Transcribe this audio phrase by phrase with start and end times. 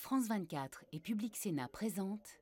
[0.00, 2.38] France 24 et Public Sénat présentent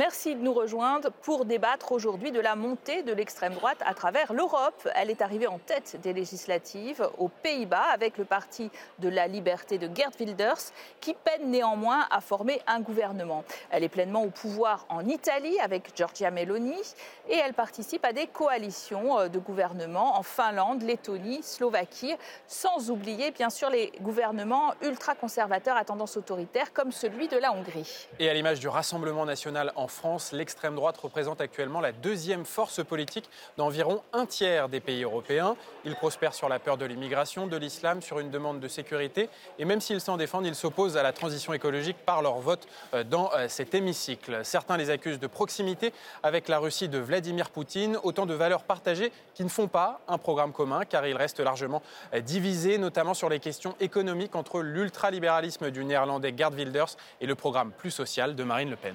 [0.00, 4.32] Merci de nous rejoindre pour débattre aujourd'hui de la montée de l'extrême droite à travers
[4.32, 4.88] l'Europe.
[4.94, 9.76] Elle est arrivée en tête des législatives aux Pays-Bas avec le parti de la liberté
[9.76, 10.72] de Gerd Wilders
[11.02, 13.44] qui peine néanmoins à former un gouvernement.
[13.70, 16.80] Elle est pleinement au pouvoir en Italie avec Giorgia Meloni
[17.28, 23.32] et elle participe à des coalitions euh, de gouvernements en Finlande, Lettonie, Slovaquie, sans oublier
[23.32, 28.08] bien sûr les gouvernements ultra-conservateurs à tendance autoritaire comme celui de la Hongrie.
[28.18, 32.82] Et à l'image du Rassemblement national en France, l'extrême droite représente actuellement la deuxième force
[32.82, 35.56] politique d'environ un tiers des pays européens.
[35.84, 39.28] Il prospère sur la peur de l'immigration, de l'islam, sur une demande de sécurité.
[39.58, 43.04] Et même s'ils s'en défendent, ils s'opposent à la transition écologique par leur vote euh,
[43.04, 44.40] dans euh, cet hémicycle.
[44.44, 49.12] Certains les accusent de proximité avec la Russie de Vladimir Poutine, autant de valeurs partagées
[49.34, 51.82] qui ne font pas un programme commun, car ils restent largement
[52.14, 57.34] euh, divisés, notamment sur les questions économiques entre l'ultralibéralisme du néerlandais Gerd Wilders et le
[57.34, 58.94] programme plus social de Marine Le Pen.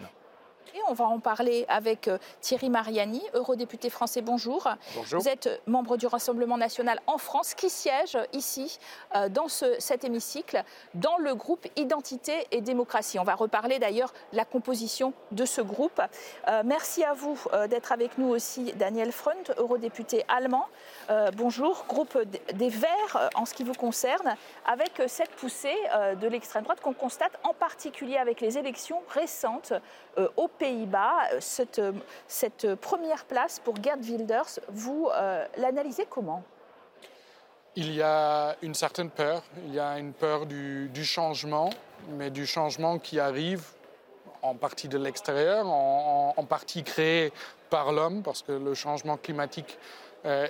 [0.87, 4.21] On va en parler avec euh, Thierry Mariani, eurodéputé français.
[4.21, 4.67] Bonjour.
[4.95, 5.19] Bonjour.
[5.19, 8.79] Vous êtes membre du Rassemblement national en France qui siège ici,
[9.15, 10.63] euh, dans cet hémicycle,
[10.93, 13.17] dans le groupe Identité et démocratie.
[13.17, 16.01] On va reparler d'ailleurs de la composition de ce groupe.
[16.47, 17.37] Euh, merci à vous
[17.69, 20.65] d'être avec nous aussi, Daniel Freund, eurodéputé allemand.
[21.35, 22.17] bonjour, groupe
[22.53, 25.75] des Verts en ce qui vous concerne, avec cette poussée
[26.19, 29.73] de l'extrême droite qu'on constate en particulier avec les élections récentes
[30.37, 31.91] au pays Euh, cette, euh,
[32.27, 36.43] cette, première place pour Gerd Wilders, vous euh, l'analysez comment?
[37.75, 41.69] Il y a une certaine peur, il y a une peur du, changement,
[42.09, 43.65] mais du changement qui arrive
[44.41, 47.33] en partie de l'extérieur, en, partie créé
[47.69, 49.77] par l'homme, parce que le changement climatique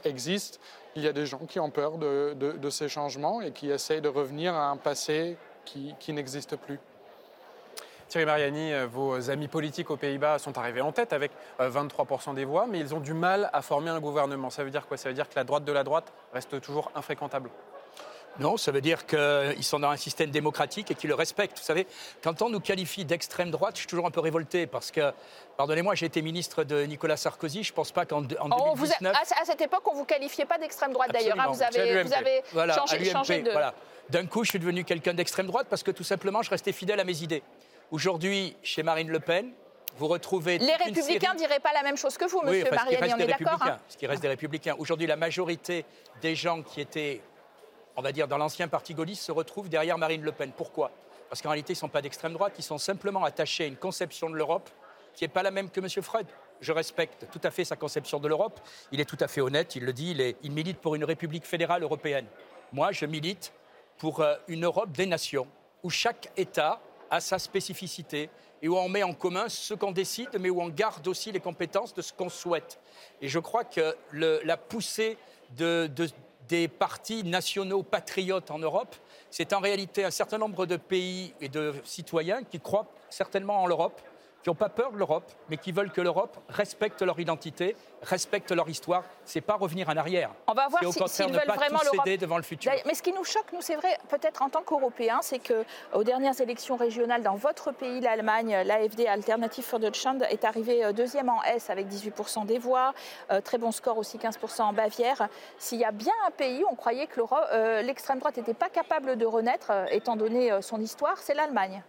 [0.04, 0.60] existe.
[0.96, 4.10] Il y a des gens qui ont peur de, ces changements et qui essayent de
[4.10, 5.36] revenir à un passé
[5.66, 6.80] qui n'existe plus.
[8.16, 12.34] Thierry Mariani, euh, vos amis politiques aux Pays-Bas sont arrivés en tête avec 23% euh,
[12.34, 14.50] des voix, mais ils ont du mal à former un gouvernement.
[14.50, 14.96] Ça veut dire quoi?
[14.96, 17.50] Ça veut dire que la droite de la droite reste toujours infréquentable?
[18.40, 21.58] Non, ça veut dire qu'ils sont dans un système démocratique et qu'ils le respectent.
[21.58, 21.88] Vous savez,
[22.24, 25.12] quand on nous qualifie d'extrême droite, je suis toujours un peu révolté parce que,
[25.58, 27.64] pardonnez-moi, j'ai été ministre de Nicolas Sarkozy.
[27.64, 29.14] Je ne pense pas qu'en 2019...
[29.14, 31.38] à, cette époque, on ne vous qualifiait pas d'extrême droite d'ailleurs.
[31.38, 31.48] Hein.
[31.50, 33.52] vous avez, vous avez changé, de...
[33.52, 33.74] Voilà.
[34.10, 37.02] D'un coup, je suis devenu quelqu'un d'extrême droite parce que tout simplement, je restais fidèle
[37.02, 37.44] à mes idées.
[37.92, 39.52] Aujourd'hui, chez Marine Le Pen,
[39.98, 40.58] vous retrouvez.
[40.58, 43.28] Les Républicains ne diraient pas la même chose que vous, Monsieur oui, Mariani, on est
[43.28, 44.76] d'accord hein Ce qui reste des Républicains.
[44.78, 45.86] Aujourd'hui, la majorité
[46.22, 47.22] des gens qui étaient,
[47.96, 50.52] on va dire, dans l'ancien parti gaulliste se retrouvent derrière Marine Le Pen.
[50.52, 50.92] Pourquoi?
[51.30, 53.78] Parce qu'en réalité, ils ne sont pas d'extrême droite, ils sont simplement attachés à une
[53.78, 54.70] conception de l'Europe
[55.14, 55.88] qui n'est pas la même que M.
[56.02, 56.28] Freud.
[56.62, 58.60] Je respecte tout à fait sa conception de l'Europe.
[58.92, 61.46] Il est tout à fait honnête, il le dit, il, il milite pour une République
[61.46, 62.26] fédérale européenne.
[62.74, 63.54] Moi, je milite
[63.98, 65.48] pour euh, une Europe des nations,
[65.84, 68.30] où chaque État à sa spécificité
[68.62, 71.40] et où on met en commun ce qu'on décide, mais où on garde aussi les
[71.40, 72.80] compétences de ce qu'on souhaite.
[73.22, 75.18] Et je crois que la poussée
[76.48, 78.96] des partis nationaux patriotes en Europe,
[79.30, 83.68] c'est en réalité un certain nombre de pays et de citoyens qui croient certainement en
[83.68, 84.02] l'Europe,
[84.46, 88.52] qui n'ont pas peur de l'Europe, mais qui veulent que l'Europe respecte leur identité, respecte
[88.52, 89.04] leur histoire.
[89.24, 90.30] C'est pas revenir en arrière.
[90.46, 92.08] On va voir s'ils veulent vraiment l'Europe.
[92.20, 92.72] devant le futur.
[92.86, 96.04] Mais ce qui nous choque, nous, c'est vrai, peut-être en tant qu'Européens, c'est que aux
[96.04, 101.30] dernières élections régionales dans votre pays, l'Allemagne, l'AFD Alternative für Deutschland est arrivé euh, deuxième
[101.30, 102.94] en S avec 18% des voix,
[103.32, 105.28] euh, très bon score aussi 15% en Bavière.
[105.58, 109.16] S'il y a bien un pays, on croyait que euh, l'extrême droite n'était pas capable
[109.16, 111.84] de renaître, étant donné son histoire, c'est l'Allemagne.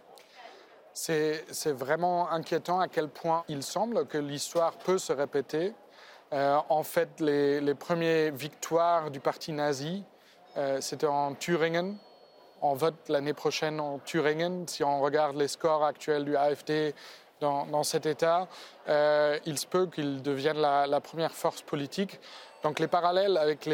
[0.99, 5.75] C'est vraiment inquiétant à quel point il semble que l'histoire peut se répéter.
[6.33, 10.03] Euh, en fait, les, premières victoires du parti nazi,
[10.57, 11.97] euh, c'était en Thüringen.
[12.63, 14.67] On vote l'année prochaine en Thüringen.
[14.67, 16.95] Si on regarde les scores actuels du AFD
[17.41, 18.47] dans, cet État,
[18.89, 22.19] euh, il se peut qu'il devienne la, première force politique.
[22.63, 23.69] Donc les parallèles avec,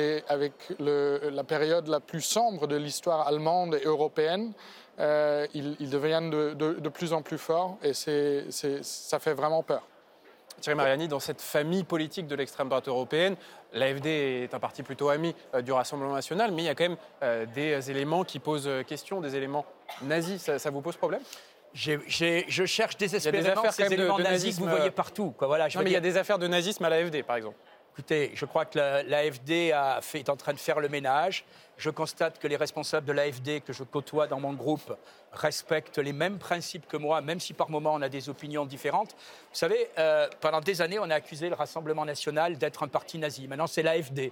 [0.77, 4.53] la période la plus sombre de l'histoire allemande et européenne,
[4.99, 9.83] euh, ils, deviennent de, plus en plus forts et ça fait vraiment peur.
[10.61, 13.35] Thierry Mariani, dans cette famille politique de l'extrême droite européenne,
[13.73, 16.87] l'AFD est un parti plutôt ami euh, du Rassemblement national, mais il y a quand
[16.87, 19.65] même euh, des éléments qui posent question, des éléments
[20.03, 20.51] nazis.
[20.57, 21.21] Ça, vous pose problème?
[21.73, 25.33] Je cherche désespérément ces éléments nazis que vous voyez partout.
[25.37, 25.47] Quoi.
[25.47, 27.57] Voilà, non, mais il y a des affaires de nazisme à l'AFD, par exemple.
[27.93, 29.71] Écoutez, je crois que l'AFD
[30.15, 31.45] est en train de faire le ménage.
[31.77, 34.97] Je constate que les responsables de l'AFD que je côtoie dans mon groupe
[35.31, 39.11] respectent les mêmes principes que moi, même si par moments on a des opinions différentes.
[39.11, 43.19] Vous savez, euh, pendant des années, on a accusé le Rassemblement national d'être un parti
[43.19, 43.47] nazi.
[43.47, 44.31] Maintenant, c'est l'AFD.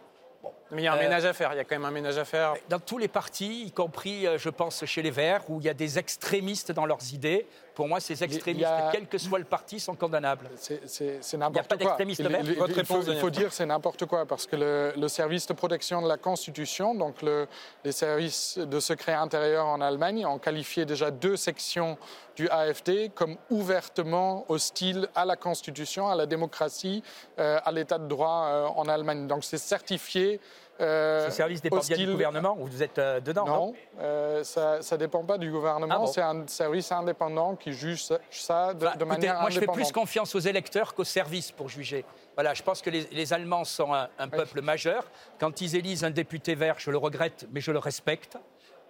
[0.71, 1.91] Mais il y a un euh, ménage à faire, il y a quand même un
[1.91, 2.55] ménage à faire.
[2.69, 5.69] Dans tous les partis, y compris, euh, je pense, chez les Verts, où il y
[5.69, 7.45] a des extrémistes dans leurs idées.
[7.73, 10.49] Pour moi, ces extrémistes, quel que soit le parti, sont condamnables.
[10.57, 11.97] C'est n'importe quoi.
[11.99, 16.01] Il, il, faut, il faut dire c'est n'importe quoi, parce que le, service de protection
[16.01, 17.47] de la Constitution, donc le,
[17.83, 21.97] les services de secret intérieur en Allemagne, ont qualifié déjà deux sections
[22.35, 27.03] du AFD comme ouvertement hostiles à la Constitution, à la démocratie,
[27.39, 29.27] euh, à l'état de droit en Allemagne.
[29.27, 30.39] Donc c'est certifié
[30.79, 34.79] euh, Ce service dépend bien du gouvernement ou vous êtes euh, dedans Non, euh, ça
[34.79, 36.03] ne dépend pas du gouvernement.
[36.05, 39.67] Ah c'est un service indépendant qui juge ça de, de manière moi, Moi, je fais
[39.67, 42.05] plus confiance aux électeurs qu'aux services pour juger.
[42.35, 45.05] Voilà, je pense que les, Allemands sont un, peuple majeur.
[45.39, 48.37] Quand ils élisent un député vert, je le regrette, mais je le respecte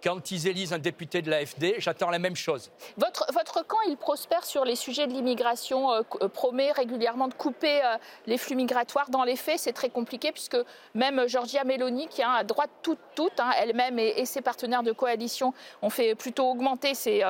[0.04, 2.72] quand ils élisent un député de l'AFD, j'attends la même chose.
[2.98, 7.82] Votre, camp, il prospère sur les sujets de l'immigration, euh, euh, promet régulièrement de couper
[7.84, 9.10] euh, les flux migratoires.
[9.10, 10.58] Dans les faits, c'est très compliqué puisque
[10.96, 14.92] même Georgia Meloni, qui a à droite toute, toute hein, elle-même et, ses partenaires de
[14.92, 17.22] coalition, ont fait plutôt augmenter ces,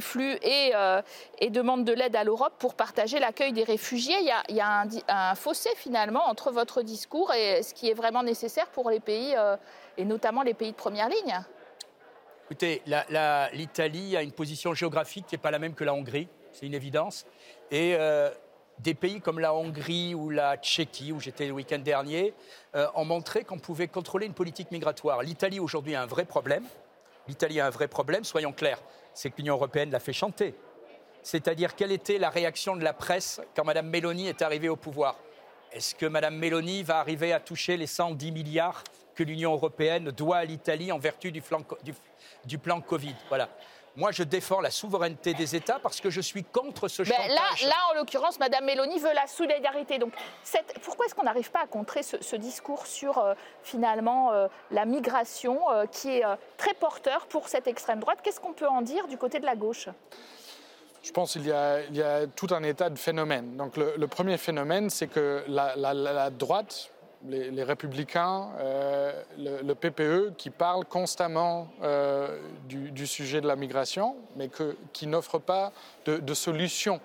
[0.00, 0.72] flux et,
[1.50, 4.16] demandent de l'aide à l'Europe pour partager l'accueil des réfugiés.
[4.20, 7.74] Il y a, il y a un, un, fossé finalement entre votre discours et ce
[7.74, 9.34] qui est vraiment nécessaire pour les pays
[9.96, 11.33] et notamment les pays de première ligne
[12.46, 12.82] Écoutez,
[13.54, 16.74] l'Italie a une position géographique qui n'est pas la même que la Hongrie, c'est une
[16.74, 17.24] évidence.
[17.70, 18.30] Et euh,
[18.80, 22.34] des pays comme la Hongrie ou la Tchéquie, où j'étais le week-end dernier,
[22.76, 25.22] euh, ont montré qu'on pouvait contrôler une politique migratoire.
[25.22, 26.64] L'Italie aujourd'hui a un vrai problème.
[27.28, 28.82] L'Italie a un vrai problème, soyons clairs,
[29.14, 30.54] c'est que l'Union européenne l'a fait chanter.
[31.22, 35.16] C'est-à-dire quelle était la réaction de la presse quand Mme Meloni est arrivée au pouvoir?
[35.74, 38.84] Est-ce que Mme Meloni va arriver à toucher les 110 milliards
[39.16, 41.42] que l'Union européenne doit à l'Italie en vertu du,
[42.44, 43.16] du, plan Covid?
[43.28, 43.48] Voilà.
[43.96, 47.62] Moi, je défends la souveraineté des États parce que je suis contre ce ben chantage.
[47.62, 49.98] Là, là, en l'occurrence, Mme Mélanie veut la solidarité.
[49.98, 50.12] Donc,
[50.44, 50.78] cette...
[50.80, 53.34] pourquoi est-ce qu'on n'arrive pas à contrer ce, discours sur, euh,
[53.64, 56.24] finalement, euh, la migration euh, qui est
[56.56, 58.20] très porteur pour cette extrême droite?
[58.22, 59.88] Qu'est-ce qu'on peut en dire du côté de la gauche?
[61.04, 63.56] Je pense qu'il y, a tout un état de phénomènes.
[63.56, 66.90] Donc le, premier phénomène, c'est que la, droite,
[67.28, 74.48] les, républicains, euh, le, PPE, qui parlent constamment euh, du, sujet de la migration, mais
[74.94, 75.72] qui n'offrent pas
[76.06, 77.00] de, de solution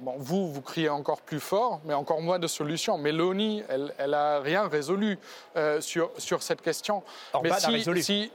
[0.00, 2.96] Bon, vous, vous criez encore plus fort, mais encore moins de solutions.
[2.96, 5.18] Mais l'ONI, elle n'a rien résolu
[5.56, 7.02] euh, sur, sur cette question.
[7.42, 8.02] mais si, résolu.
[8.02, 8.32] Si,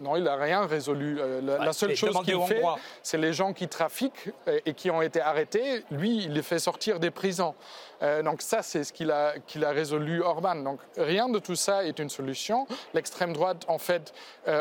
[0.00, 1.16] non, il n'a rien résolu.
[1.18, 2.62] Euh, la, seule chose qu'il fait,
[3.02, 4.30] c'est les gens qui trafiquent
[4.66, 5.84] et, qui ont été arrêtés.
[5.90, 7.54] Lui, il les fait sortir des prisons.
[8.02, 10.56] Euh, donc ça, c'est ce qu'il a, a résolu Orban.
[10.56, 12.66] Donc rien de tout ça est une solution.
[12.94, 14.12] L'extrême droite, en fait,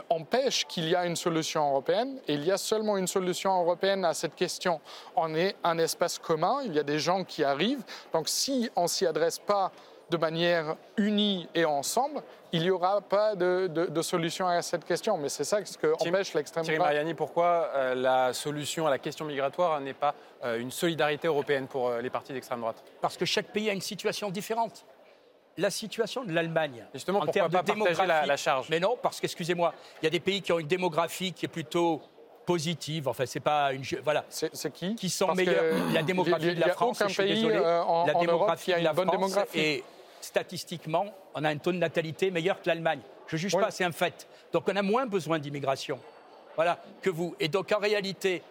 [0.09, 2.19] empêche qu'il y ait une solution européenne.
[2.27, 4.79] Et il y a seulement une solution européenne à cette question.
[5.15, 6.19] On est un espace
[6.65, 7.83] il y a des gens qui arrivent.
[8.13, 9.71] Donc si on s'y adresse pas
[10.09, 12.21] de manière unie et ensemble,
[12.51, 15.17] il n'y aura pas de, solution à cette question.
[15.17, 16.77] Mais c'est ça ce que empêche l'extrême droite.
[16.77, 21.27] Thierry Mariani, pourquoi euh, la solution à la question migratoire n'est pas euh, une solidarité
[21.27, 22.83] européenne pour euh, les partis d'extrême droite?
[23.01, 24.85] Parce que chaque pays a une situation différente.
[25.57, 28.69] La situation de l'Allemagne, en termes de démographie, la, la charge?
[28.69, 31.49] Mais non, parce qu'excusez-moi, il y a des pays qui ont une démographie qui est
[31.49, 32.01] plutôt
[32.49, 33.07] positive.
[33.07, 33.83] Enfin, c'est pas une.
[34.03, 34.25] Voilà.
[34.29, 34.95] C'est qui?
[34.95, 35.63] Qui sont meilleurs.
[35.93, 37.57] La démographie de la France, je suis désolé.
[37.57, 39.59] Euh, en, la démographie de la bonne France démographie.
[39.59, 39.83] Et
[40.21, 43.01] statistiquement, on a un taux de natalité meilleur que l'Allemagne.
[43.27, 44.27] Je ne juge pas, c'est un fait.
[44.51, 45.99] Donc on a moins besoin d'immigration.
[46.55, 47.35] Voilà, que vous.
[47.39, 48.41] Et donc en réalité,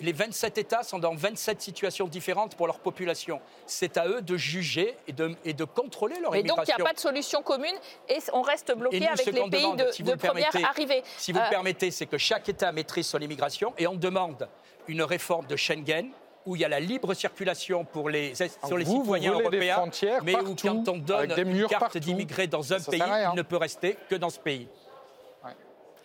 [0.00, 3.40] les 27 États sont dans 27 situations différentes pour leur population.
[3.66, 6.62] C'est à eux de juger et de, et de contrôler leur et immigration.
[6.62, 7.74] donc il n'y a pas de solution commune
[8.08, 11.02] et on reste bloqué avec les pays de, première arrivée.
[11.16, 14.48] Si vous le euh, permettez, c'est que chaque État maîtrise son immigration et on demande
[14.88, 16.10] une réforme de Schengen
[16.48, 19.84] où il y a la libre circulation pour les, sur les citoyens européens,
[20.24, 23.02] mais où quand on donne une carte d'immigré dans un pays,
[23.32, 24.66] il ne peut rester que dans ce pays.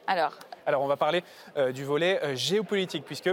[0.06, 0.34] Alors,
[0.66, 1.24] alors, on va parler
[1.56, 3.30] euh, du volet euh, géopolitique, puisque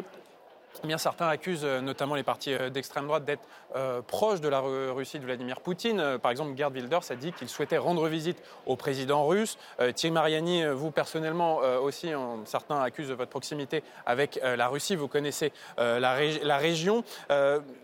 [0.84, 3.42] Bien, certains accusent euh, notamment les partis euh, d'extrême droite d'être
[3.76, 6.18] euh, proches de la Russie de Vladimir Poutine.
[6.22, 9.58] Par exemple, Gerd Wilders a dit qu'il souhaitait rendre visite au président russe.
[9.94, 12.10] Thierry Mariani, vous personnellement aussi,
[12.44, 14.96] certains accusent votre proximité avec la Russie.
[14.96, 16.14] Vous connaissez la,
[16.56, 17.04] région.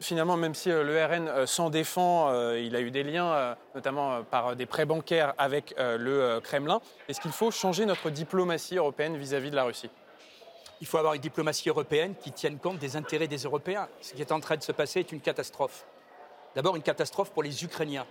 [0.00, 4.66] Finalement, même si le RN s'en défend, il a eu des liens, notamment par des
[4.66, 6.80] prêts bancaires avec le Kremlin.
[7.08, 9.90] Est-ce qu'il faut changer notre diplomatie européenne vis à -vis de la Russie?
[10.80, 13.88] Il faut avoir une diplomatie européenne qui tienne compte des intérêts des Européens.
[14.00, 15.86] Ce qui est en train de se passer est une catastrophe.
[16.54, 18.06] D'abord, une catastrophe pour les Ukrainiens.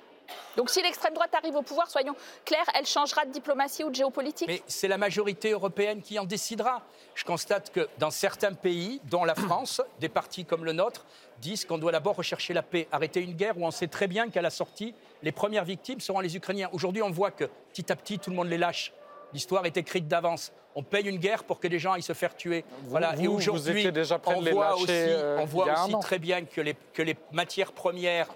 [0.58, 3.96] Donc si l'extrême droite arrive au pouvoir, soyons clairs, elle changera de diplomatie ou de
[3.96, 4.48] géopolitique?
[4.48, 6.82] Mais c'est la majorité européenne qui en décidera.
[7.14, 11.06] Je constate que dans certains pays, dont la France, des partis comme le nôtre,
[11.40, 14.30] disent qu'on doit d'abord rechercher la paix, arrêter une guerre où on sait très bien
[14.30, 16.70] qu'à la sortie, les premières victimes seront les Ukrainiens.
[16.74, 18.94] Aujourd'hui, on voit que petit à petit, tout le monde les lâche.
[19.34, 20.52] L'histoire est écrite d'avance.
[20.76, 22.66] On paye une guerre pour que les gens aillent se faire tuer.
[22.88, 23.14] voilà.
[23.16, 23.84] vous- Et aujourd'hui,
[24.28, 28.28] on voit aussi, euh, on voit aussi très bien que les, que les matières premières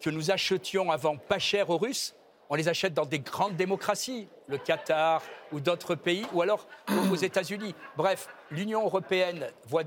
[0.00, 2.14] que nous achetions avant pas cher aux Russes,
[2.50, 5.22] on les achète dans des grandes démocraties, le Qatar
[5.52, 6.66] ou d'autres pays, ou alors
[7.10, 7.74] aux États-Unis.
[7.96, 9.82] Bref, l'Union européenne voit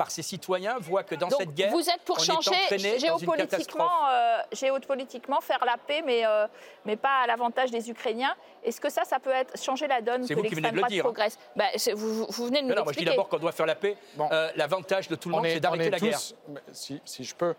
[0.00, 2.98] par ses citoyens voit que dans Donc, cette guerre, vous êtes pour on changer est
[2.98, 6.46] géopolitiquement, euh, géopolitiquement, faire la paix, mais, euh,
[6.86, 8.34] mais pas à l'avantage des Ukrainiens.
[8.64, 10.72] Est-ce que ça, ça peut être changer la donne C'est que vous qui venez l'extrême
[10.72, 11.04] de le droite dire, hein.
[11.04, 11.38] progresse?
[11.54, 11.64] Bah,
[11.94, 13.66] vous, vous- vous venez de nous Non, non, moi je dis d'abord qu'on doit faire
[13.66, 13.98] la paix.
[14.16, 14.26] Bon.
[14.32, 16.12] Euh, L'avantage de tout le On monde, est- c'est on d'arrêter la guerre.
[16.18, 17.54] tous- mais si, si je peux,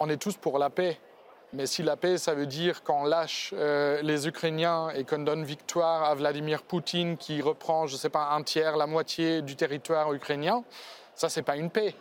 [0.00, 0.98] on est tous pour la paix.
[1.54, 5.44] Mais si la paix, ça veut dire qu'on lâche euh, les Ukrainiens et qu'on donne
[5.44, 9.56] victoire à Vladimir Poutine qui reprend, je ne sais pas, un tiers, la moitié du
[9.56, 10.62] territoire ukrainien,
[11.18, 11.94] ça, c'est pas une paix.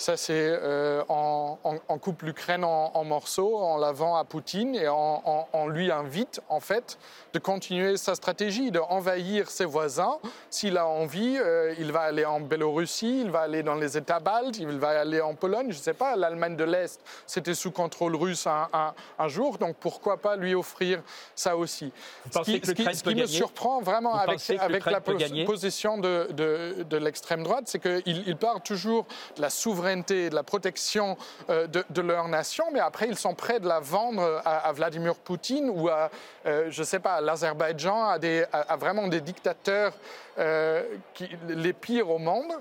[0.00, 4.88] Ça, c'est euh, on coupe l'Ukraine en, en morceaux, on la vend à Poutine et
[4.88, 6.96] on, lui invite, en fait,
[7.34, 10.16] de continuer sa stratégie, d'envahir ses voisins.
[10.48, 14.20] S'il a envie, euh, il va aller en Biélorussie, il va aller dans les États
[14.20, 17.70] baltes, il va aller en Pologne, je ne sais pas, l'Allemagne de l'Est, c'était sous
[17.70, 21.02] contrôle russe un, un- un jour, donc pourquoi pas lui offrir
[21.34, 21.92] ça aussi.
[22.24, 24.40] Vous Ce qui, que ce qui- l'Ukraine ce peut qui me surprend vraiment Vous avec,
[24.86, 25.00] la
[25.44, 29.04] position de, de- de l'extrême droite, c'est qu'il il parle toujours
[29.36, 31.16] de la souveraineté, de la protection
[31.48, 35.14] euh, de, leur nation, mais après ils sont prêts de la vendre à, à Vladimir
[35.14, 36.10] Poutine ou à,
[36.46, 38.16] euh, je sais pas, l'Azerbaïdjan,
[38.52, 39.92] à, vraiment des dictateurs
[40.38, 40.82] euh,
[41.14, 42.52] qui, les pires au monde.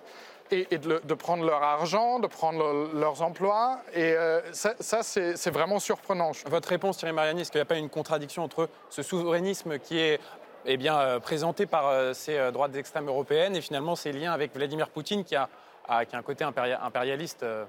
[0.51, 3.81] Et, et de, prendre leur argent, de prendre le- leurs emplois.
[3.93, 6.31] Et euh, ça, c'est vraiment surprenant.
[6.47, 9.99] Votre réponse, Thierry Mariani, est-ce qu'il n'y a pas une contradiction entre ce souverainisme qui
[9.99, 10.19] est
[10.65, 14.31] eh bien, euh, présenté par euh, ces euh, droites extrêmes européennes et finalement ces liens
[14.31, 15.49] avec Vladimir Poutine qui a,
[15.89, 17.65] a- qui a un côté impéria- impérialiste euh,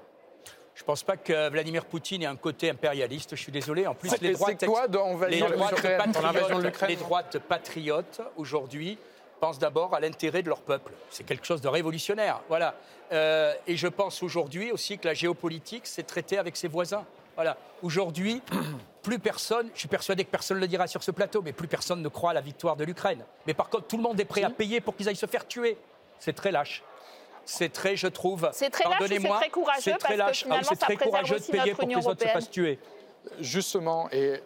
[0.73, 3.85] Je ne pense pas que Vladimir Poutine ait un côté impérialiste, je suis désolé.
[3.87, 4.87] En plus, les droites, quoi
[5.27, 5.39] les
[5.97, 6.89] patriotes, l'Ukraine.
[6.89, 8.97] les droites patriotes, aujourd'hui,
[9.39, 10.93] pensent d'abord à l'intérêt de leur peuple.
[11.09, 12.39] C'est quelque chose de révolutionnaire.
[12.47, 12.75] Voilà.
[13.11, 17.05] Euh, et je pense aujourd'hui aussi que la géopolitique, c'est traiter avec ses voisins.
[17.35, 17.57] Voilà.
[17.81, 18.41] Aujourd'hui,
[19.03, 21.67] plus personne, je suis persuadé que personne ne le dira sur ce plateau, mais plus
[21.67, 23.25] personne ne croit à la victoire de l'Ukraine.
[23.47, 25.47] Mais par contre, tout le monde est prêt à payer pour qu'ils aillent se faire
[25.47, 25.75] tuer.
[26.19, 26.83] C'est très lâche.
[27.45, 28.49] C'est très, je trouve.
[28.53, 30.45] C'est très lâche c'est très courageux c'est très lâche.
[30.49, 32.79] Ah oui, c'est très courageux de payer pour que les autres se fassent tuer.
[33.39, 34.41] Justement, et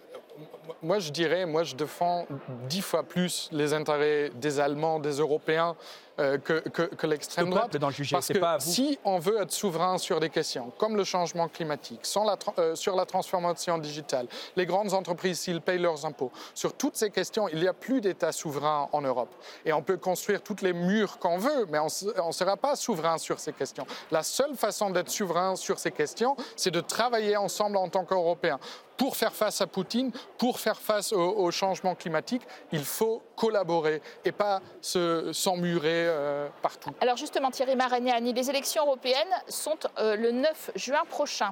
[0.82, 2.25] moi je dirais, moi je défends
[2.70, 5.75] dix fois plus les intérêts des Allemands, des Européens
[6.18, 7.65] euh, que, que, que l'extrême Le droite.
[7.65, 8.65] peuple d'en juger, Parce que pas à vous.
[8.72, 12.54] si on veut être souverain sur des questions comme le changement climatique, sans la tra-
[12.58, 17.10] euh, sur la transformation digitale, les grandes entreprises s'ils payent leurs impôts, sur toutes ces
[17.10, 19.34] questions, il n'y a plus d'État souverain en Europe.
[19.65, 21.86] Et on peut construire toutes les murs qu'on veut, mais on
[22.27, 23.86] ne sera pas souverain sur ces questions.
[24.10, 28.60] La seule façon d'être souverain sur ces questions, c'est de travailler ensemble en tant qu'Européens.
[28.98, 34.32] Pour faire face à Poutine, pour faire face au, changement climatique, il faut collaborer et
[34.32, 36.92] pas se- s'emmurer euh, partout.
[37.02, 39.18] Alors justement, Thierry Mariani, les élections européennes
[39.50, 41.52] sont euh, le 9 juin prochain.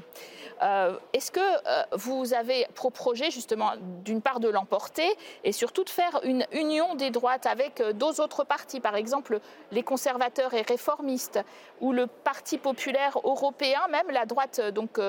[0.61, 3.71] Euh, Est-ce que vous avez pour projet justement
[4.05, 5.07] d'une part de l'emporter
[5.43, 9.39] et surtout de faire une union des droites avec deux autres partis, par exemple
[9.71, 11.39] les conservateurs et réformistes
[11.81, 14.99] ou le Parti populaire européen, même la droite donc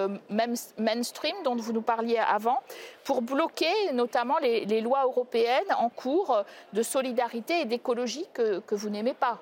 [0.78, 2.60] mainstream dont vous nous parliez avant,
[3.04, 8.90] pour bloquer notamment les, les lois européennes en cours de solidarité et d'écologie que, vous
[8.90, 9.38] n'aimez pas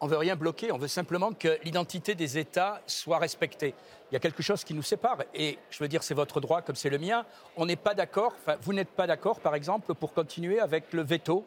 [0.00, 3.74] On veut rien bloquer, on veut simplement que l'identité des États soit respectée.
[4.10, 6.62] Il y a quelque chose qui nous sépare, et je veux dire, c'est votre droit
[6.62, 7.24] comme c'est le mien.
[7.56, 11.44] On n'est pas d'accord, vous n'êtes pas d'accord, par exemple, pour continuer avec le veto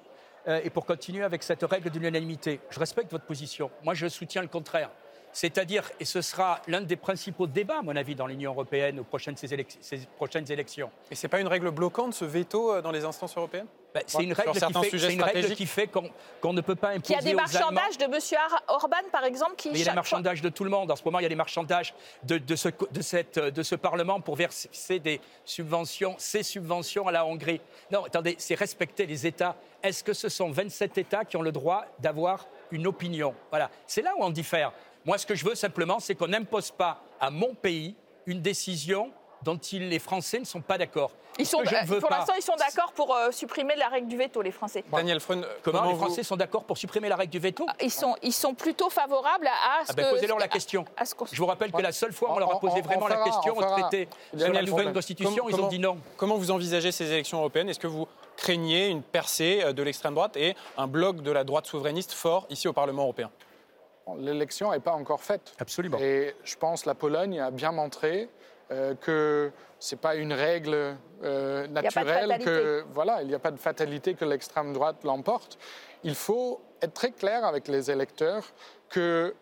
[0.47, 2.59] euh, et pour continuer avec cette règle de l'unanimité.
[2.69, 3.71] Je respecte votre position.
[3.83, 4.89] Moi, je soutiens le contraire.
[5.31, 9.03] C'est-à-dire, et ce sera l'un des principaux débats, à mon avis, dans l'Union européenne aux
[9.03, 10.89] prochaines, ces, élec- ces prochaines élections.
[11.11, 13.67] Et c'est pas une règle bloquante ce veto euh, dans les instances européennes?
[13.93, 15.57] Ben, c'est une règle, qui fait, sujets c'est une règle stratégiques.
[15.57, 18.03] qui fait qu'on qu'on ne peut pas Qu'il y imposer a des aux marchandages de
[18.03, 18.19] M.
[18.67, 20.91] Orban, par exemple, qui Mais il y a des fois- marchandages de tout le monde.
[20.91, 23.73] En ce moment, il y a des marchandages de, de ce, de, cette, de ce
[23.73, 27.61] Parlement pour verser des subventions, ces subventions à la Hongrie.
[27.91, 29.55] Non, attendez, c'est respecter les États.
[29.81, 33.33] Est-ce que ce sont 27 États qui ont le droit d'avoir une opinion?
[33.49, 34.71] Voilà, c'est là où on diffère.
[35.05, 39.11] Moi, ce que je veux simplement, c'est qu'on n'impose pas à mon pays une décision
[39.43, 41.11] dont ils, les Français ne sont pas d'accord.
[41.37, 43.87] Ils sont, je ne euh, veux pour l'instant, ils sont d'accord pour euh, supprimer la
[43.87, 44.83] règle du veto, les Français.
[44.91, 47.65] Daniel Freund, Comment, les vous- Français sont d'accord pour supprimer la règle du veto?
[47.81, 50.09] Ils sont, ils sont plutôt favorables à ce Ah ben, que.
[50.15, 50.83] posez-leur la question.
[50.97, 52.59] à ce qu'on- Je vous rappelle que la seule fois où on On- leur a
[52.59, 55.67] posé on vraiment la fera- question on au traité sur la nouvelle constitution, ils ont
[55.69, 55.97] dit non.
[56.17, 57.69] Comment vous envisagez ces élections européennes?
[57.69, 61.45] Est-ce que vous craignez une percée euh, de l'extrême droite et un bloc de la
[61.45, 63.31] droite souverainiste fort ici au Parlement européen?
[64.15, 65.53] L'élection n'est pas encore faite.
[65.59, 65.97] Absolument.
[65.99, 68.29] Et je pense que la Pologne a bien montré
[68.71, 72.45] euh, que ce n'est pas une règle euh, naturelle, fatalité.
[72.45, 75.57] que voilà, il n'y a pas de fatalité que l'extrême droite l'emporte.
[76.03, 78.43] Il faut être très clair avec les électeurs
[78.89, 79.33] que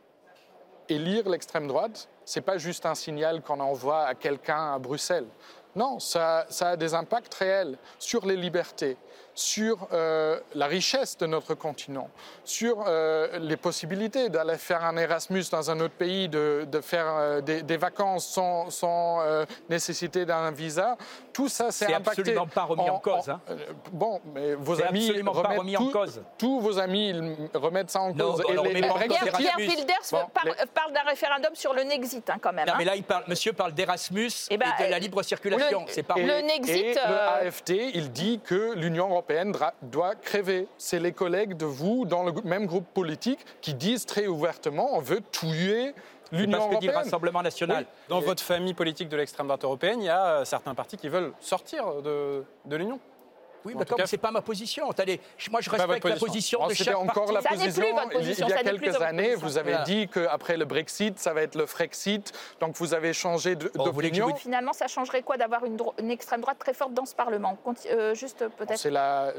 [0.90, 5.28] élire l'extrême droite, ce n'est pas juste un signal qu'on envoie à quelqu'un à Bruxelles.
[5.76, 8.98] Non, ça, ça a des impacts réels sur les libertés,
[9.38, 12.10] sur euh, la richesse de notre continent,
[12.44, 17.06] sur euh, les possibilités d'aller faire un Erasmus dans un autre pays, de, de faire
[17.08, 20.98] euh, des, des vacances sans, sans euh, nécessité d'un visa.
[21.32, 22.22] Tout ça, c'est impacté.
[22.22, 23.40] absolument pas remis en cause, hein.
[23.92, 26.22] bon, mais vos amis absolument pas remettent remis en tout- cause.
[26.40, 28.44] Tous vos amis ils remettent ça en Non, cause.
[28.48, 31.74] on le remet pas en cause, Pierre, Wilders Bon, parle, les- parle d'un référendum sur
[31.76, 32.66] le Nexit, hein, quand même.
[32.66, 32.78] Non, hein.
[32.80, 35.82] mais là, il parle, monsieur parle d'Erasmus Eh et, ben, de la libre circulation.
[35.86, 39.27] le- C'est pas Et, Le Nexit, et le euh, AFD, il dit que l'Union européenne
[39.82, 40.68] doit crever.
[40.78, 45.00] C'est les collègues de vous, dans le même groupe politique, qui disent très ouvertement on
[45.00, 45.94] veut tuer
[46.32, 46.96] l'Union dit le européenne.
[46.96, 47.86] Rassemblement national.
[48.10, 51.10] Dans votre famille politique de l'extrême droite européenne, il y a euh, certains partis qui
[51.10, 53.00] veulent sortir de, de l'Union.
[53.68, 54.90] Oui, mais comme c'est pas ma position.
[55.38, 56.28] Je- moi je respecte la position.
[56.28, 57.58] position Oh, de chaque encore la parti.
[57.60, 57.96] Ça n'est plus position.
[57.96, 59.48] votre il y- position, il y a ça n'est plus quelques années, position.
[59.48, 59.86] vous avez Voilà.
[59.86, 62.32] dit qu'après le Brexit, ça va être le Frexit.
[62.62, 64.34] Donc vous avez changé de- Bon, vous d'opinion.
[64.36, 67.58] Finalement, ça changerait quoi d'avoir une, dro- une extrême droite très forte dans ce Parlement?
[67.66, 68.78] Conti- euh, Juste Bon, peut-être.
[68.80, 69.34] c'est la-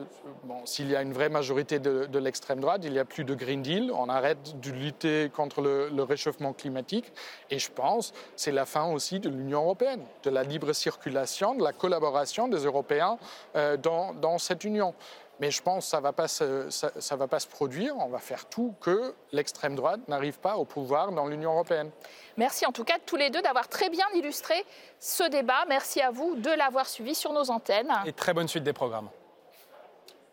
[0.44, 3.24] bon, S'il y a une vraie majorité de, de l'extrême droite, il n'y a plus
[3.24, 3.90] de Green Deal.
[3.94, 7.10] On arrête de lutter contre le, le réchauffement climatique.
[7.50, 11.54] Et je pense que c'est la fin aussi de l'Union européenne, de la libre circulation,
[11.54, 13.18] de la collaboration des Européens
[13.56, 14.94] euh, dans, dans cette union.
[15.40, 17.96] Mais je pense que ça ne va, pas se- ça, ça va pas se produire.
[17.98, 21.90] On va faire tout que l'extrême droite n'arrive pas au pouvoir dans l'Union européenne.
[22.36, 24.54] Merci en tout cas tous les deux d'avoir très bien illustré
[24.98, 25.64] ce débat.
[25.68, 27.92] Merci à vous de l'avoir suivi sur nos antennes.
[28.04, 29.10] Et très bonne suite des programmes.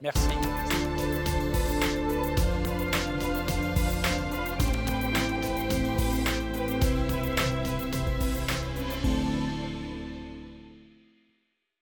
[0.02, 0.28] Merci.